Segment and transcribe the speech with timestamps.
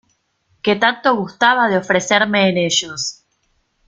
[0.63, 3.23] que tanto gustaba de ofrecerme en ellos.